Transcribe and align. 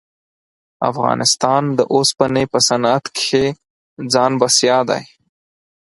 افغانستان 0.89 1.63
د 1.77 1.79
اوسپنې 1.95 2.43
په 2.51 2.59
صنعت 2.67 3.05
کښې 3.15 3.45
ځان 4.13 4.31
بسیا 4.41 4.79
دی. 4.89 5.03